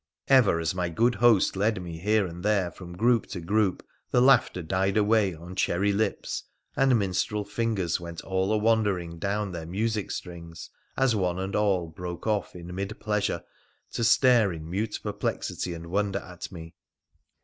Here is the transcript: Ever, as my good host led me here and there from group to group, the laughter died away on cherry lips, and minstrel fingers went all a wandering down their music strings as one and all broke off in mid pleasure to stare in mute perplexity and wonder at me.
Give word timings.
Ever, 0.29 0.59
as 0.59 0.73
my 0.73 0.89
good 0.89 1.13
host 1.13 1.55
led 1.55 1.79
me 1.79 1.99
here 1.99 2.25
and 2.25 2.43
there 2.43 2.71
from 2.71 2.97
group 2.97 3.27
to 3.27 3.39
group, 3.39 3.85
the 4.09 4.19
laughter 4.19 4.63
died 4.63 4.97
away 4.97 5.35
on 5.35 5.53
cherry 5.55 5.93
lips, 5.93 6.45
and 6.75 6.97
minstrel 6.97 7.45
fingers 7.45 7.99
went 7.99 8.19
all 8.21 8.51
a 8.51 8.57
wandering 8.57 9.19
down 9.19 9.51
their 9.51 9.67
music 9.67 10.09
strings 10.09 10.71
as 10.97 11.15
one 11.15 11.37
and 11.37 11.55
all 11.55 11.85
broke 11.87 12.25
off 12.25 12.55
in 12.55 12.73
mid 12.73 12.99
pleasure 12.99 13.43
to 13.91 14.03
stare 14.03 14.51
in 14.51 14.67
mute 14.67 14.99
perplexity 15.03 15.71
and 15.75 15.85
wonder 15.85 16.17
at 16.17 16.51
me. 16.51 16.73